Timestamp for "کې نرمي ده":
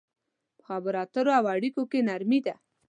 1.91-2.55